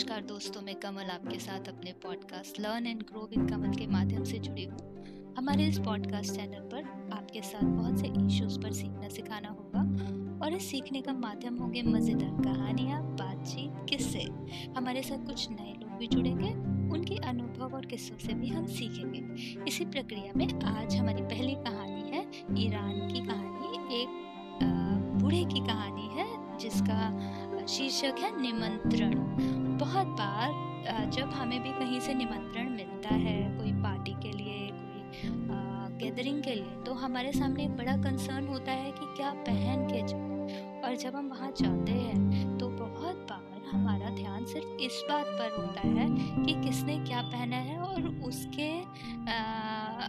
नमस्कार 0.00 0.20
दोस्तों, 0.24 0.60
मैं 0.62 0.74
कमल 0.74 1.10
आपके 1.10 1.38
साथ 1.38 1.68
अपने 1.68 1.92
podcast 1.92 2.60
learn 2.60 2.86
and 2.86 3.02
grow 3.02 3.20
with 3.30 3.50
Kamal 3.50 3.72
के 3.74 3.86
माध्यम 3.86 4.22
से 4.24 4.38
जुड़ी 4.38 4.64
हूँ। 4.64 5.34
हमारे 5.36 5.64
इस 5.64 5.78
पॉडकास्ट 5.78 6.34
चैनल 6.34 6.62
पर 6.72 6.84
आपके 7.12 7.40
साथ 7.40 7.62
बहुत 7.62 7.98
से 8.00 8.06
इश्यूज़ 8.06 8.58
पर 8.60 8.72
सीखना 8.72 9.08
सिखाना 9.08 9.48
होगा 9.48 9.82
और 10.44 10.54
इस 10.54 10.70
सीखने 10.70 11.02
का 11.02 11.12
माध्यम 11.12 11.58
होंगे 11.58 11.82
मज़ेदार 11.82 12.42
कहानियाँ, 12.42 13.02
बातचीत, 13.02 13.84
किस्से। 13.90 14.22
हमारे 14.76 15.02
साथ 15.02 15.26
कुछ 15.26 15.50
नए 15.50 15.72
लोग 15.72 15.98
भी 15.98 16.06
जुड़ेंगे, 16.06 16.50
उनके 16.94 17.16
अनुभव 17.28 17.76
और 17.76 17.86
किस्सों 17.86 18.18
से 18.18 18.34
भी 18.34 18.48
हम 18.48 18.66
सीखेंगे। 18.68 19.62
इसी 19.68 19.84
प्रक्रिया 19.84 20.32
में 20.36 20.48
आज 20.76 20.96
हमारी 20.96 21.22
पहली 21.24 21.54
कहानी 21.54 22.10
है, 22.10 22.26
ईरान 22.58 23.08
की 23.08 23.26
कहानी, 23.26 24.02
एक 24.02 24.18
बूढ़े 25.22 25.44
की 25.44 25.66
कहानी 25.66 26.08
है, 26.14 26.28
जिसका 26.58 27.66
शीर्षक 27.66 28.18
है 28.18 28.40
निमंत्रण। 28.42 29.59
बहुत 29.80 30.06
बार 30.06 31.10
जब 31.10 31.30
हमें 31.30 31.62
भी 31.62 31.70
कहीं 31.70 32.00
से 32.00 32.14
निमंत्रण 32.14 32.68
मिलता 32.68 33.14
है 33.14 33.58
कोई 33.58 33.72
पार्टी 33.72 34.12
के 34.12 34.32
लिए 34.32 34.70
कोई 34.72 35.02
गैदरिंग 35.98 36.42
के 36.42 36.54
लिए 36.54 36.82
तो 36.86 36.92
हमारे 36.92 37.32
सामने 37.32 37.64
एक 37.64 37.70
बड़ा 37.70 37.96
कंसर्न 37.96 38.46
होता 38.48 38.72
है 38.72 38.90
कि 38.90 39.06
क्या 39.16 39.30
पहन 39.30 39.86
के 39.86 40.02
जाए 40.06 40.80
और 40.80 40.96
जब 40.96 41.16
हम 41.16 41.28
वहाँ 41.28 41.50
जाते 41.50 41.92
हैं 41.92 42.58
तो 42.58 42.68
बहुत 42.68 43.16
बार 43.16 43.68
हमारा 43.70 44.10
ध्यान 44.10 44.44
सिर्फ़ 44.44 44.66
इस 44.66 45.04
बात 45.10 45.26
पर 45.26 45.56
होता 45.60 45.88
है 45.88 46.08
कि 46.44 46.54
किसने 46.64 46.98
क्या 46.98 47.22
पहना 47.22 47.56
है 47.56 47.78
और 47.80 48.08
उसके 48.28 48.80
आ, 49.32 50.06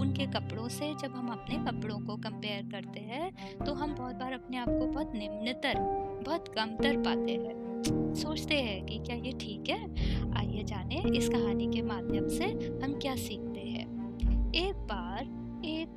उनके 0.00 0.26
कपड़ों 0.26 0.68
से 0.68 0.94
जब 0.94 1.12
हम 1.14 1.28
अपने 1.28 1.56
कपड़ों 1.56 1.98
को 1.98 2.16
कंपेयर 2.16 2.68
करते 2.70 3.00
हैं 3.00 3.56
तो 3.64 3.74
हम 3.74 3.94
बहुत 3.94 4.16
बार 4.16 4.32
अपने 4.32 4.56
आप 4.56 4.68
को 4.68 4.86
बहुत 4.86 5.12
निम्नतर 5.14 5.74
बहुत 6.26 6.48
कमतर 6.48 6.96
पाते 6.96 7.32
हैं। 7.32 7.65
सोचते 8.16 8.54
हैं 8.54 8.86
कि 8.86 8.98
क्या 8.98 9.16
ये 9.16 9.32
ठीक 9.32 9.68
है? 9.68 9.84
आइए 10.32 10.62
जाने 10.64 11.02
इस 11.16 11.28
कहानी 11.28 11.66
के 11.66 11.82
माध्यम 11.82 12.28
से 12.28 12.44
हम 12.84 12.98
क्या 12.98 13.16
सीखते 13.16 13.60
हैं। 13.60 13.86
एक 14.54 14.74
बार 14.74 15.22
एक 15.64 15.88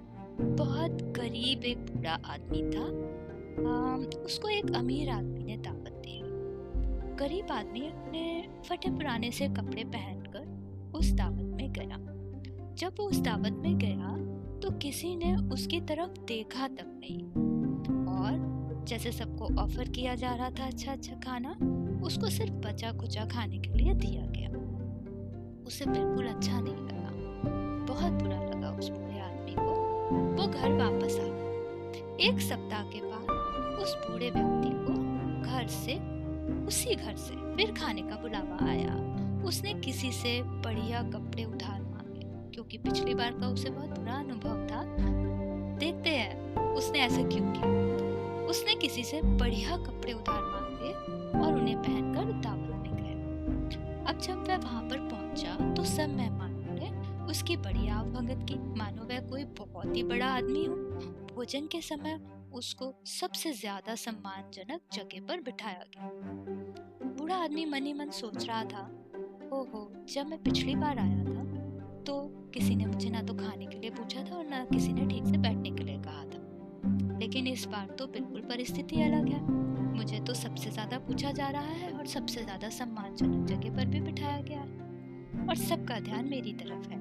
बहुत 0.60 0.92
गरीब 0.92 1.64
एक 1.64 1.78
बूढ़ा 1.78 2.14
आदमी 2.26 2.62
था। 2.62 2.86
आ, 3.70 3.96
उसको 4.26 4.50
एक 4.50 4.72
अमीर 4.72 5.10
आदमी 5.10 5.44
ने 5.44 5.58
दावत 5.58 6.02
दी। 6.06 6.20
गरीब 7.16 7.52
आदमी 7.52 7.80
अपने 7.80 8.50
फटे 8.70 8.90
पुराने 8.90 9.32
से 9.32 9.48
कपड़े 9.48 9.84
पहनकर 9.84 10.98
उस 10.98 11.12
दावत 11.12 11.44
में 11.44 11.72
गया। 11.72 11.98
जब 12.74 12.96
वो 13.00 13.06
उस 13.06 13.20
दावत 13.20 13.52
में 13.52 13.78
गया 13.78 14.18
तो 14.60 14.72
किसी 14.72 15.16
ने 15.16 15.36
उसकी 15.36 15.80
तरफ़ 15.82 16.26
देखा 16.26 16.68
तक 16.68 16.86
नहीं। 16.88 17.24
और 18.06 18.49
जैसे 18.90 19.12
सबको 19.12 19.62
ऑफ़र 19.62 19.90
किया 19.90 20.16
जा 20.16 20.36
रहा 20.36 20.50
था 20.50 20.66
अच्छा 20.66 20.92
अच्छा 20.92 21.14
खाना, 21.14 21.50
उसको 22.06 22.30
सिर्फ़ 22.30 22.54
बचा 22.54 22.92
खुचा 22.92 23.26
खाने 23.26 23.58
के 23.58 23.74
लिए 23.74 23.94
दिया 23.94 24.26
गया। 24.26 24.50
उसे 25.68 25.86
बिल्कुल 25.86 26.28
अच्छा 26.28 26.60
नहीं 26.60 26.74
लगा। 26.74 27.10
बहुत 27.94 28.12
बुरा 28.12 28.44
लगा 28.44 28.72
उस 28.72 28.90
बूढ़े 28.90 29.20
आदमी 29.20 29.52
को। 29.52 29.76
वो 30.36 30.48
घर 30.48 30.74
वापस 30.74 31.20
आ 31.20 31.24
गया। 31.24 32.30
एक 32.30 32.40
सप्ताह 32.40 32.84
के 32.84 33.02
बाद 33.02 33.80
उस 33.80 33.96
बूढ़े 33.96 34.30
व्यक्ति 34.30 34.70
को 34.74 34.94
घर 35.52 35.68
से, 35.68 35.96
उसी 36.66 36.96
घर 36.96 37.16
से 37.16 37.56
फिर 37.56 37.72
खाने 37.72 38.02
का 38.02 38.16
बुलावा 38.16 38.70
आया। 38.70 38.96
उसने 39.44 39.74
किसी 39.74 40.12
से 40.12 40.42
बढ़िया 40.44 41.04
कपड़े 41.04 41.44
उधार 41.44 41.82
मांगे, 41.82 42.52
क्योंकि 42.52 42.78
पिछली 42.78 43.14
बार 43.14 43.32
का 43.32 43.48
उसे 43.48 43.70
बहुत 43.70 44.00
बुरा 44.00 44.14
अनुभव 44.14 44.68
था। 44.68 44.84
देखते 45.78 46.10
हैं, 46.10 46.56
उसने 46.74 47.00
ऐसा 47.00 47.22
क्यों 47.22 47.54
किया? 47.54 47.99
उसने 48.50 48.76
किसी 48.76 49.04
से 49.04 49.22
बढ़िया 49.22 49.78
कपड़े 49.78 50.14
उधार 50.14 50.42
मांगे 50.44 50.94
और 51.40 51.54
उन्हें 51.54 51.78
पहनकर 51.78 52.32
दावत 52.42 52.70
में 52.78 52.96
गया 52.96 54.06
अब 54.06 54.20
जब 54.20 54.48
वह 54.48 54.58
वहाँ 54.58 54.82
पर 54.84 54.98
पहुँचा 55.10 55.74
तो 55.76 55.84
सब 55.86 56.16
मेहमानों 56.16 56.74
ने 56.74 56.90
उसकी 57.26 57.58
बढ़िया 57.58 57.96
आवभगत 57.96 58.46
की, 58.50 58.56
मानो 58.80 59.04
वह 59.04 59.20
कोई 59.30 59.44
बहुत 59.60 59.96
ही 59.96 60.04
बड़ा 60.04 60.28
आदमी 60.28 60.66
हो। 60.66 60.76
भोजन 61.36 61.68
के 61.68 61.82
समय 61.82 62.20
उसको 62.54 62.94
सबसे 63.06 63.52
ज़्यादा 63.54 63.96
सम्मानजनक 63.96 64.82
जगह 64.94 65.26
पर 65.28 65.42
बिठाया 65.42 65.84
गया। 65.88 66.10
बूढ़ा 67.10 67.36
आदमी 67.36 67.66
मनी 67.66 67.94
मन 67.94 68.10
सोच 68.12 68.48
रहा 68.48 68.64
था, 68.64 68.82
ओहो, 69.54 69.92
जब 70.10 70.28
मैं 70.28 70.42
पिछली 70.44 70.76
बार 70.76 71.00
आया 71.00 71.24
था 71.26 71.44
तो 72.04 72.22
किसी 72.54 72.76
ने 72.76 72.86
मुझे 72.86 73.10
ना 73.10 73.22
तो 73.22 73.34
खाने 73.36 73.66
के 73.66 73.80
लिए 73.80 73.90
पूछा 73.92 74.24
था 74.24 74.36
और 74.36 74.46
ना 74.46 74.64
किसी 74.66 74.94
ने 74.94 75.06
ठीक 75.08 75.26
से 75.26 75.38
था 75.38 75.59
लेकिन 77.30 77.48
इस 77.48 77.66
बार 77.66 77.88
तो 77.98 78.06
बिल्कुल 78.08 78.42
परिस्थिति 78.42 79.02
अलग 79.04 79.28
है। 79.30 79.40
मुझे 79.96 80.20
तो 80.28 80.34
सबसे 80.34 80.70
ज़्यादा 80.70 80.98
पूछा 81.00 81.32
जा 81.32 81.50
रहा 81.50 81.74
है 81.74 81.92
और 81.94 82.06
सबसे 82.08 82.44
ज़्यादा 82.44 82.70
सम्मानजनक 82.70 83.46
जगह 83.48 83.76
पर 83.76 83.86
भी 83.86 84.00
बिठाया 84.02 84.40
गया 84.42 84.60
है। 84.60 85.46
और 85.48 85.56
सबका 85.58 86.00
ध्यान 86.00 86.30
मेरी 86.30 86.54
तरफ़ 86.54 86.88
है। 86.90 86.98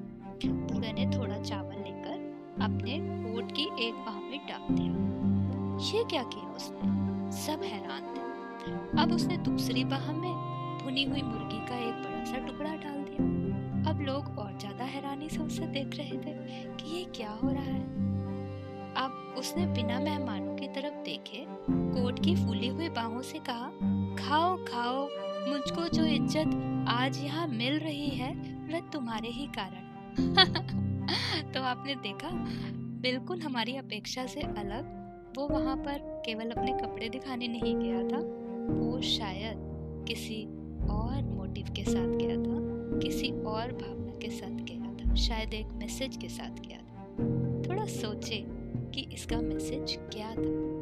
बूढ़े 0.47 0.93
ने 0.93 1.07
थोड़ा 1.17 1.39
चावल 1.39 1.79
लेकर 1.79 2.61
अपने 2.65 2.99
कोट 3.25 3.53
की 3.53 3.63
एक 3.87 3.95
बाह 4.07 4.19
में 4.21 4.39
डाल 4.49 4.75
दिया। 4.75 5.87
ये 5.89 6.05
क्या 6.11 6.23
किया 6.25 6.53
उसने? 6.53 7.31
सब 7.39 7.63
हैरान 7.65 8.13
थे। 8.15 9.01
अब 9.03 9.13
उसने 9.13 9.37
दूसरी 9.49 9.85
बाह 9.87 10.13
में 10.13 10.33
भुनी 10.83 11.05
हुई 11.05 11.23
मुर्गी 11.23 11.67
का 11.69 11.79
एक 11.79 12.03
बड़ा 12.03 12.25
सा 12.25 12.47
टुकड़ा 12.47 12.75
डाल 12.77 13.01
दिया। 13.05 13.91
अब 13.91 14.01
लोग 14.01 14.39
और 14.39 14.53
ज़्यादा 14.59 14.85
हैरानी 14.87 15.29
से 15.29 15.43
उसे 15.43 15.67
देख 15.73 15.97
रहे 15.97 16.19
थे 16.19 16.37
कि 16.77 16.97
ये 16.97 17.05
क्या 17.17 17.31
हो 17.33 17.51
रहा 17.51 17.63
है। 17.65 18.08
उसने 19.39 19.67
बिना 19.67 20.01
मेहमानों 20.01 20.55
की 20.57 20.69
तरफ़ 20.69 20.95
देखे, 20.95 21.47
कोट 21.71 22.25
की 22.25 22.35
फूली 22.37 22.69
हुई 22.69 22.89
बाहों 22.89 23.23
से 23.23 23.39
कहा, 23.39 23.71
खाओ 24.17 24.57
खाओ, 24.65 25.09
मुझको 25.49 25.89
जो 25.89 26.05
इज़्ज़त 26.07 26.87
आज 26.89 27.19
यहाँ 27.25 27.47
मिल 27.47 27.79
रही 27.79 28.09
है, 28.09 28.33
वह 28.73 28.81
तुम्हारे 28.81 29.29
ही 29.29 29.47
कारण 29.47 29.87
तो 31.53 31.63
आपने 31.63 31.95
देखा, 31.95 32.29
बिल्कुल 33.01 33.41
हमारी 33.41 33.77
अपेक्षा 33.77 34.27
से 34.27 34.41
अलग, 34.41 34.97
वो 35.39 35.49
वहाँ 35.49 35.77
पर 35.77 36.23
केवल 36.27 36.51
अपने 36.51 36.73
कपड़े 36.73 37.09
दिखाने 37.09 37.49
नहीं 37.49 37.77
गया 37.77 38.03
था, 38.09 38.21
वो 38.75 39.01
शायद 39.01 39.59
किसी 40.09 40.45
और 40.91 41.23
मोटिव 41.23 41.67
के 41.77 41.85
साथ 41.85 42.17
गया 42.17 42.37
था, 42.37 42.99
किसी 42.99 43.31
और 43.31 43.73
भावना 43.73 44.19
के 44.19 44.31
साथ 44.31 44.51
गया 44.51 44.95
था, 44.95 45.15
शायद 45.15 45.55
एक 45.55 45.67
मैसेज 45.67 46.17
के 46.17 46.29
साथ 46.29 46.61
गया 46.67 46.79
था। 46.79 47.07
थोड़ा 47.69 47.85
सोचे। 47.85 48.58
कि 48.91 49.01
इसका 49.01 49.41
मैसेज 49.41 49.99
क्या 49.99 50.35
था? 50.35 50.79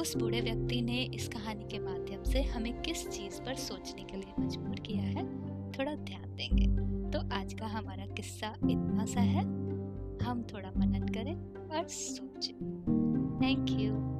उस 0.00 0.16
बूढ़े 0.16 0.40
व्यक्ति 0.40 0.82
ने 0.82 1.02
इस 1.02 1.28
कहानी 1.28 1.64
के 1.64 1.78
माध्यम 1.78 2.22
से 2.22 2.42
हमें 2.42 2.82
किस 2.82 3.08
चीज़ 3.08 3.40
पर 3.40 3.54
सोचने 3.54 4.04
के 4.04 4.16
लिए 4.16 4.46
मजबूर 4.46 4.74
किया 4.74 5.02
है, 5.02 5.22
थोड़ा 5.72 5.94
ध्यान 5.94 6.36
देंगे। 6.36 6.66
तो 7.10 7.34
आज 7.34 7.54
का 7.54 7.66
हमारा 7.66 8.06
किस्सा 8.06 8.46
इतना 8.46 9.04
सा 9.04 9.20
है। 9.20 9.42
हम 10.22 10.46
थोड़ा 10.54 10.72
मनन 10.76 11.08
करें 11.08 11.36
और 11.78 11.88
सोचें। 11.88 12.54
Thank 13.42 13.68
you. 13.68 14.19